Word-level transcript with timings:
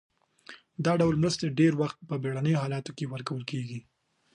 دا 0.85 0.93
ډول 1.01 1.15
مرستې 1.23 1.55
ډیری 1.57 1.75
وخت 1.81 1.97
په 2.09 2.15
بیړنیو 2.23 2.61
حالاتو 2.63 2.91
کې 2.97 3.09
ورکول 3.13 3.43
کیږي. 3.51 3.79